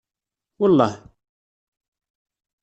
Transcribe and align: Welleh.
Welleh. 0.59 0.95